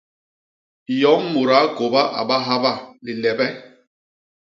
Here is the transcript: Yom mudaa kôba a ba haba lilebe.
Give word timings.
Yom 1.01 1.23
mudaa 1.33 1.65
kôba 1.77 2.01
a 2.19 2.21
ba 2.27 2.37
haba 2.47 2.71
lilebe. 3.03 3.47